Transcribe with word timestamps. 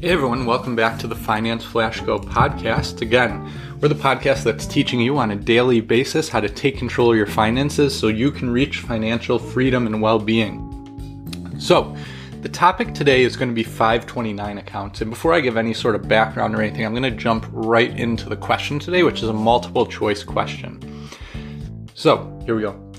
Hey 0.00 0.12
everyone, 0.12 0.46
welcome 0.46 0.74
back 0.74 0.98
to 1.00 1.06
the 1.06 1.14
Finance 1.14 1.62
Flash 1.62 2.00
Go 2.00 2.18
podcast. 2.18 3.02
Again, 3.02 3.52
we're 3.82 3.88
the 3.88 3.94
podcast 3.94 4.44
that's 4.44 4.64
teaching 4.64 4.98
you 4.98 5.18
on 5.18 5.32
a 5.32 5.36
daily 5.36 5.82
basis 5.82 6.30
how 6.30 6.40
to 6.40 6.48
take 6.48 6.78
control 6.78 7.10
of 7.10 7.18
your 7.18 7.26
finances 7.26 7.94
so 7.94 8.08
you 8.08 8.30
can 8.30 8.48
reach 8.48 8.78
financial 8.78 9.38
freedom 9.38 9.86
and 9.86 10.00
well 10.00 10.18
being. 10.18 11.54
So, 11.58 11.94
the 12.40 12.48
topic 12.48 12.94
today 12.94 13.24
is 13.24 13.36
going 13.36 13.50
to 13.50 13.54
be 13.54 13.62
529 13.62 14.56
accounts. 14.56 15.02
And 15.02 15.10
before 15.10 15.34
I 15.34 15.40
give 15.40 15.58
any 15.58 15.74
sort 15.74 15.94
of 15.94 16.08
background 16.08 16.54
or 16.54 16.62
anything, 16.62 16.86
I'm 16.86 16.94
going 16.94 17.02
to 17.02 17.10
jump 17.10 17.44
right 17.50 17.94
into 18.00 18.30
the 18.30 18.36
question 18.36 18.78
today, 18.78 19.02
which 19.02 19.22
is 19.22 19.28
a 19.28 19.34
multiple 19.34 19.84
choice 19.84 20.22
question. 20.24 21.10
So, 21.92 22.40
here 22.46 22.56
we 22.56 22.62
go. 22.62 22.90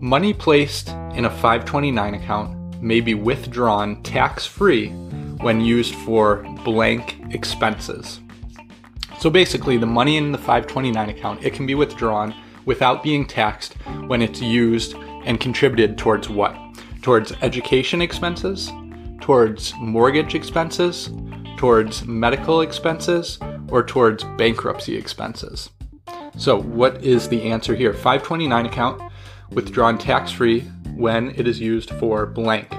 Money 0.00 0.34
placed 0.34 0.90
in 1.14 1.24
a 1.24 1.30
529 1.30 2.16
account 2.16 2.82
may 2.82 3.00
be 3.00 3.14
withdrawn 3.14 4.02
tax 4.02 4.44
free 4.44 4.92
when 5.40 5.60
used 5.62 5.94
for 5.94 6.44
blank 6.64 7.16
expenses. 7.30 8.20
So 9.18 9.28
basically, 9.28 9.76
the 9.76 9.86
money 9.86 10.16
in 10.16 10.32
the 10.32 10.38
529 10.38 11.10
account, 11.10 11.44
it 11.44 11.52
can 11.52 11.66
be 11.66 11.74
withdrawn 11.74 12.34
without 12.64 13.02
being 13.02 13.26
taxed 13.26 13.74
when 14.06 14.22
it's 14.22 14.40
used 14.40 14.94
and 15.24 15.40
contributed 15.40 15.98
towards 15.98 16.28
what? 16.28 16.56
Towards 17.02 17.32
education 17.42 18.00
expenses, 18.00 18.72
towards 19.20 19.74
mortgage 19.76 20.34
expenses, 20.34 21.10
towards 21.56 22.06
medical 22.06 22.62
expenses, 22.62 23.38
or 23.68 23.84
towards 23.84 24.24
bankruptcy 24.36 24.96
expenses. 24.96 25.70
So, 26.36 26.60
what 26.60 27.02
is 27.04 27.28
the 27.28 27.42
answer 27.42 27.74
here? 27.74 27.92
529 27.92 28.66
account 28.66 29.02
withdrawn 29.50 29.98
tax 29.98 30.30
free 30.32 30.60
when 30.94 31.30
it 31.30 31.46
is 31.46 31.60
used 31.60 31.90
for 31.90 32.26
blank. 32.26 32.70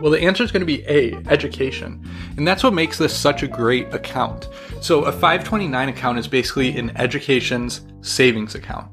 Well, 0.00 0.10
the 0.10 0.22
answer 0.22 0.44
is 0.44 0.52
going 0.52 0.60
to 0.60 0.66
be 0.66 0.84
A, 0.86 1.14
education. 1.28 2.06
And 2.36 2.46
that's 2.46 2.62
what 2.62 2.74
makes 2.74 2.98
this 2.98 3.16
such 3.16 3.42
a 3.42 3.48
great 3.48 3.92
account. 3.94 4.48
So, 4.80 5.04
a 5.04 5.12
529 5.12 5.88
account 5.88 6.18
is 6.18 6.28
basically 6.28 6.76
an 6.76 6.96
education's 6.96 7.82
savings 8.02 8.54
account. 8.54 8.88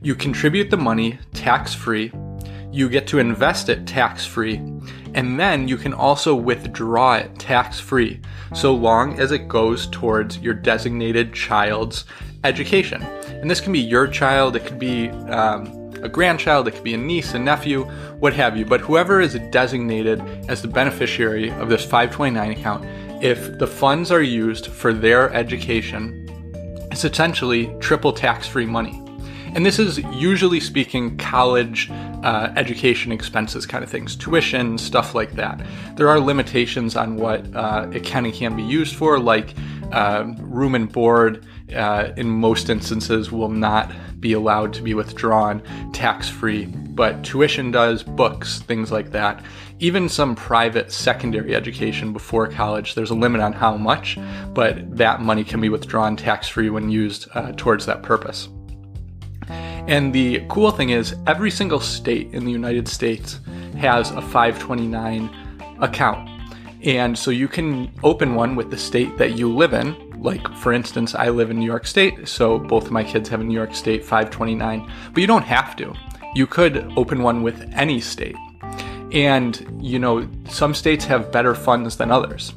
You 0.00 0.14
contribute 0.14 0.70
the 0.70 0.76
money 0.76 1.18
tax 1.34 1.74
free, 1.74 2.12
you 2.70 2.88
get 2.88 3.06
to 3.08 3.18
invest 3.18 3.68
it 3.68 3.86
tax 3.86 4.24
free, 4.24 4.56
and 5.14 5.38
then 5.38 5.68
you 5.68 5.76
can 5.76 5.92
also 5.92 6.34
withdraw 6.34 7.14
it 7.14 7.38
tax 7.38 7.80
free 7.80 8.20
so 8.54 8.74
long 8.74 9.18
as 9.18 9.32
it 9.32 9.48
goes 9.48 9.86
towards 9.88 10.38
your 10.38 10.54
designated 10.54 11.32
child's 11.32 12.04
education. 12.44 13.02
And 13.02 13.50
this 13.50 13.60
can 13.60 13.72
be 13.72 13.80
your 13.80 14.06
child, 14.06 14.56
it 14.56 14.64
could 14.64 14.78
be 14.78 15.08
um, 15.10 15.77
a 16.02 16.08
grandchild, 16.08 16.68
it 16.68 16.72
could 16.72 16.84
be 16.84 16.94
a 16.94 16.98
niece, 16.98 17.34
a 17.34 17.38
nephew, 17.38 17.84
what 18.18 18.32
have 18.34 18.56
you. 18.56 18.64
But 18.64 18.80
whoever 18.80 19.20
is 19.20 19.38
designated 19.50 20.20
as 20.48 20.62
the 20.62 20.68
beneficiary 20.68 21.50
of 21.50 21.68
this 21.68 21.82
529 21.84 22.50
account, 22.50 22.84
if 23.22 23.58
the 23.58 23.66
funds 23.66 24.10
are 24.10 24.22
used 24.22 24.66
for 24.68 24.92
their 24.92 25.32
education, 25.32 26.24
it's 26.90 27.04
essentially 27.04 27.74
triple 27.80 28.12
tax 28.12 28.46
free 28.46 28.66
money. 28.66 29.02
And 29.54 29.64
this 29.64 29.78
is 29.78 29.98
usually 30.12 30.60
speaking 30.60 31.16
college 31.16 31.90
uh, 32.22 32.52
education 32.56 33.12
expenses 33.12 33.66
kind 33.66 33.82
of 33.82 33.90
things, 33.90 34.14
tuition, 34.14 34.78
stuff 34.78 35.14
like 35.14 35.32
that. 35.32 35.60
There 35.96 36.08
are 36.08 36.20
limitations 36.20 36.96
on 36.96 37.16
what 37.16 37.44
uh, 37.56 37.88
it 37.92 38.04
can 38.04 38.24
and 38.24 38.34
can 38.34 38.56
be 38.56 38.62
used 38.62 38.94
for, 38.94 39.18
like 39.18 39.54
uh, 39.92 40.26
room 40.38 40.74
and 40.74 40.90
board, 40.90 41.46
uh, 41.74 42.12
in 42.16 42.28
most 42.28 42.68
instances, 42.68 43.32
will 43.32 43.48
not 43.48 43.90
be 44.20 44.32
allowed 44.32 44.72
to 44.74 44.82
be 44.82 44.94
withdrawn 44.94 45.62
tax 45.92 46.28
free, 46.28 46.66
but 46.66 47.22
tuition 47.22 47.70
does, 47.70 48.02
books, 48.02 48.60
things 48.60 48.90
like 48.90 49.10
that. 49.12 49.44
Even 49.78 50.08
some 50.08 50.34
private 50.34 50.90
secondary 50.90 51.54
education 51.54 52.12
before 52.12 52.48
college, 52.48 52.94
there's 52.94 53.10
a 53.10 53.14
limit 53.14 53.40
on 53.40 53.52
how 53.52 53.76
much, 53.76 54.18
but 54.52 54.96
that 54.96 55.20
money 55.20 55.44
can 55.44 55.60
be 55.60 55.68
withdrawn 55.68 56.16
tax 56.16 56.48
free 56.48 56.70
when 56.70 56.90
used 56.90 57.28
uh, 57.34 57.52
towards 57.52 57.86
that 57.86 58.02
purpose. 58.02 58.48
And 59.48 60.12
the 60.12 60.44
cool 60.48 60.70
thing 60.70 60.90
is, 60.90 61.14
every 61.26 61.50
single 61.50 61.80
state 61.80 62.32
in 62.34 62.44
the 62.44 62.52
United 62.52 62.88
States 62.88 63.40
has 63.78 64.10
a 64.10 64.20
529 64.20 65.30
account. 65.80 66.28
And 66.84 67.18
so 67.18 67.30
you 67.30 67.48
can 67.48 67.92
open 68.02 68.34
one 68.34 68.54
with 68.54 68.70
the 68.70 68.76
state 68.76 69.16
that 69.18 69.38
you 69.38 69.52
live 69.52 69.72
in, 69.72 69.96
like 70.20 70.46
for 70.56 70.72
instance 70.72 71.14
i 71.14 71.28
live 71.28 71.50
in 71.50 71.58
new 71.58 71.66
york 71.66 71.86
state 71.86 72.26
so 72.26 72.58
both 72.58 72.86
of 72.86 72.90
my 72.90 73.04
kids 73.04 73.28
have 73.28 73.40
a 73.40 73.44
new 73.44 73.54
york 73.54 73.74
state 73.74 74.04
529 74.04 74.90
but 75.12 75.20
you 75.20 75.26
don't 75.26 75.42
have 75.42 75.76
to. 75.76 75.94
You 76.34 76.46
could 76.46 76.92
open 76.96 77.22
one 77.22 77.42
with 77.42 77.72
any 77.74 78.00
state. 78.00 78.36
And 79.12 79.80
you 79.80 79.98
know 79.98 80.28
some 80.48 80.74
states 80.74 81.04
have 81.06 81.32
better 81.32 81.54
funds 81.54 81.96
than 81.96 82.10
others. 82.10 82.52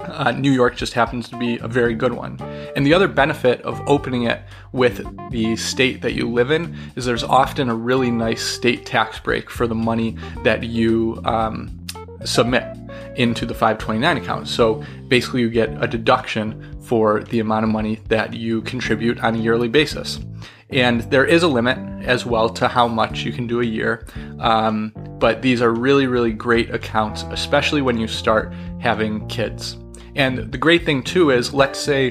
Uh, 0.00 0.32
New 0.32 0.50
York 0.50 0.76
just 0.76 0.94
happens 0.94 1.28
to 1.28 1.36
be 1.36 1.58
a 1.58 1.68
very 1.68 1.94
good 1.94 2.12
one. 2.12 2.36
And 2.76 2.84
the 2.84 2.92
other 2.92 3.06
benefit 3.06 3.62
of 3.62 3.80
opening 3.88 4.24
it 4.24 4.42
with 4.72 5.06
the 5.30 5.54
state 5.56 6.02
that 6.02 6.14
you 6.14 6.28
live 6.28 6.50
in 6.50 6.76
is 6.96 7.04
there's 7.04 7.22
often 7.22 7.68
a 7.68 7.74
really 7.74 8.10
nice 8.10 8.42
state 8.42 8.84
tax 8.84 9.20
break 9.20 9.48
for 9.48 9.66
the 9.66 9.76
money 9.76 10.16
that 10.42 10.64
you 10.64 11.22
um, 11.24 11.86
submit 12.24 12.64
into 13.16 13.46
the 13.46 13.54
529 13.54 14.16
account. 14.16 14.48
So 14.48 14.82
basically, 15.08 15.42
you 15.42 15.50
get 15.50 15.70
a 15.82 15.86
deduction 15.86 16.80
for 16.82 17.22
the 17.24 17.40
amount 17.40 17.64
of 17.64 17.70
money 17.70 18.00
that 18.08 18.34
you 18.34 18.62
contribute 18.62 19.22
on 19.22 19.34
a 19.34 19.38
yearly 19.38 19.68
basis. 19.68 20.20
And 20.70 21.02
there 21.02 21.24
is 21.24 21.42
a 21.42 21.48
limit 21.48 21.78
as 22.02 22.24
well 22.24 22.48
to 22.48 22.66
how 22.66 22.88
much 22.88 23.24
you 23.24 23.32
can 23.32 23.46
do 23.46 23.60
a 23.60 23.64
year. 23.64 24.06
Um, 24.40 24.92
but 25.18 25.42
these 25.42 25.60
are 25.60 25.70
really, 25.70 26.06
really 26.06 26.32
great 26.32 26.74
accounts, 26.74 27.24
especially 27.30 27.82
when 27.82 27.98
you 27.98 28.08
start 28.08 28.52
having 28.80 29.28
kids. 29.28 29.76
And 30.16 30.50
the 30.50 30.58
great 30.58 30.84
thing 30.84 31.02
too 31.02 31.30
is, 31.30 31.52
let's 31.52 31.78
say 31.78 32.10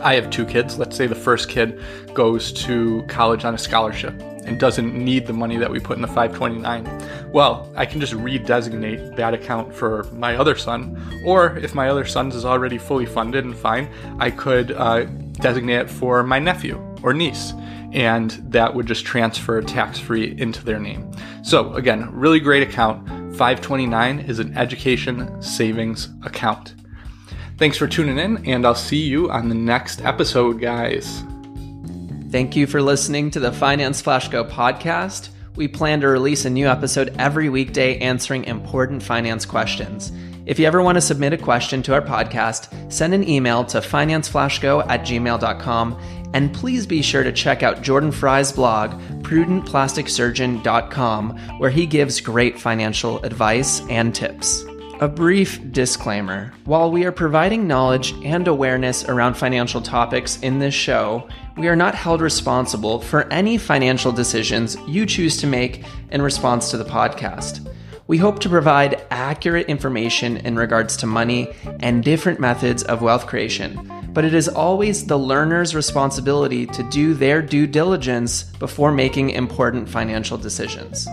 I 0.00 0.14
have 0.14 0.30
two 0.30 0.46
kids. 0.46 0.78
Let's 0.78 0.96
say 0.96 1.06
the 1.06 1.14
first 1.14 1.48
kid 1.48 1.80
goes 2.14 2.52
to 2.52 3.04
college 3.08 3.44
on 3.44 3.54
a 3.54 3.58
scholarship 3.58 4.14
and 4.44 4.58
doesn't 4.58 4.94
need 4.94 5.26
the 5.26 5.32
money 5.32 5.56
that 5.56 5.70
we 5.70 5.80
put 5.80 5.96
in 5.96 6.02
the 6.02 6.08
529. 6.08 7.32
Well, 7.32 7.70
I 7.76 7.86
can 7.86 8.00
just 8.00 8.12
redesignate 8.14 9.16
that 9.16 9.34
account 9.34 9.74
for 9.74 10.04
my 10.12 10.36
other 10.36 10.56
son, 10.56 11.00
or 11.24 11.56
if 11.58 11.74
my 11.74 11.88
other 11.88 12.04
son's 12.04 12.34
is 12.34 12.44
already 12.44 12.78
fully 12.78 13.06
funded 13.06 13.44
and 13.44 13.56
fine, 13.56 13.88
I 14.18 14.30
could 14.30 14.72
uh, 14.72 15.04
designate 15.40 15.80
it 15.80 15.90
for 15.90 16.22
my 16.22 16.38
nephew 16.38 16.78
or 17.02 17.14
niece, 17.14 17.52
and 17.92 18.30
that 18.50 18.74
would 18.74 18.86
just 18.86 19.04
transfer 19.04 19.60
tax 19.62 19.98
free 19.98 20.36
into 20.38 20.64
their 20.64 20.78
name. 20.78 21.10
So, 21.42 21.74
again, 21.74 22.10
really 22.12 22.40
great 22.40 22.62
account. 22.62 23.06
529 23.36 24.20
is 24.20 24.38
an 24.38 24.56
education 24.56 25.40
savings 25.40 26.08
account. 26.24 26.74
Thanks 27.56 27.76
for 27.76 27.86
tuning 27.86 28.18
in, 28.18 28.44
and 28.46 28.66
I'll 28.66 28.74
see 28.74 29.02
you 29.02 29.30
on 29.30 29.48
the 29.48 29.54
next 29.54 30.02
episode, 30.02 30.60
guys. 30.60 31.22
Thank 32.30 32.54
you 32.54 32.68
for 32.68 32.80
listening 32.80 33.32
to 33.32 33.40
the 33.40 33.50
Finance 33.50 34.00
Flash 34.00 34.28
Go 34.28 34.44
podcast. 34.44 35.30
We 35.56 35.66
plan 35.66 36.00
to 36.02 36.08
release 36.08 36.44
a 36.44 36.50
new 36.50 36.68
episode 36.68 37.12
every 37.18 37.48
weekday 37.48 37.98
answering 37.98 38.44
important 38.44 39.02
finance 39.02 39.44
questions. 39.44 40.12
If 40.46 40.58
you 40.58 40.66
ever 40.66 40.80
want 40.80 40.96
to 40.96 41.02
submit 41.02 41.32
a 41.32 41.38
question 41.38 41.82
to 41.82 41.92
our 41.92 42.02
podcast, 42.02 42.92
send 42.92 43.14
an 43.14 43.28
email 43.28 43.64
to 43.64 43.78
financeflashgo 43.78 44.86
at 44.88 45.00
gmail.com 45.02 46.00
and 46.32 46.54
please 46.54 46.86
be 46.86 47.02
sure 47.02 47.24
to 47.24 47.32
check 47.32 47.64
out 47.64 47.82
Jordan 47.82 48.12
Frey's 48.12 48.52
blog, 48.52 48.92
prudentplasticsurgeon.com, 49.22 51.38
where 51.58 51.70
he 51.70 51.86
gives 51.86 52.20
great 52.20 52.60
financial 52.60 53.18
advice 53.24 53.82
and 53.88 54.14
tips. 54.14 54.64
A 55.00 55.08
brief 55.08 55.58
disclaimer 55.72 56.52
While 56.66 56.90
we 56.90 57.06
are 57.06 57.12
providing 57.12 57.66
knowledge 57.66 58.12
and 58.22 58.46
awareness 58.46 59.02
around 59.06 59.32
financial 59.32 59.80
topics 59.80 60.38
in 60.40 60.58
this 60.58 60.74
show, 60.74 61.26
we 61.56 61.68
are 61.68 61.76
not 61.76 61.94
held 61.94 62.20
responsible 62.20 63.00
for 63.00 63.26
any 63.32 63.56
financial 63.56 64.12
decisions 64.12 64.76
you 64.86 65.06
choose 65.06 65.38
to 65.38 65.46
make 65.46 65.86
in 66.10 66.20
response 66.20 66.70
to 66.70 66.76
the 66.76 66.84
podcast. 66.84 67.66
We 68.08 68.18
hope 68.18 68.40
to 68.40 68.50
provide 68.50 69.06
accurate 69.10 69.68
information 69.68 70.36
in 70.36 70.56
regards 70.56 70.98
to 70.98 71.06
money 71.06 71.48
and 71.80 72.04
different 72.04 72.38
methods 72.38 72.82
of 72.82 73.00
wealth 73.00 73.26
creation, 73.26 73.90
but 74.12 74.26
it 74.26 74.34
is 74.34 74.48
always 74.48 75.06
the 75.06 75.18
learner's 75.18 75.74
responsibility 75.74 76.66
to 76.66 76.82
do 76.90 77.14
their 77.14 77.40
due 77.40 77.66
diligence 77.66 78.42
before 78.58 78.92
making 78.92 79.30
important 79.30 79.88
financial 79.88 80.36
decisions. 80.36 81.08